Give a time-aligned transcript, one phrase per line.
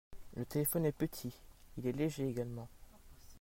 [0.35, 1.31] Le téléphone est petit,
[1.77, 2.67] il est léger également.